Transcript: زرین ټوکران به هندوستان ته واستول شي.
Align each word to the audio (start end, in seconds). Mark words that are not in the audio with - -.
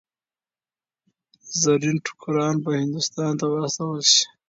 زرین 1.61 1.97
ټوکران 2.05 2.55
به 2.63 2.71
هندوستان 2.81 3.31
ته 3.39 3.45
واستول 3.49 3.99
شي. 4.11 4.23